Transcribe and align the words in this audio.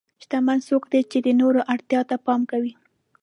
شتمن 0.23 0.59
څوک 0.67 0.83
دی 0.91 1.01
چې 1.11 1.17
د 1.25 1.27
نورو 1.41 1.59
اړتیا 1.73 2.01
ته 2.09 2.15
پام 2.25 2.41
کوي. 2.51 2.73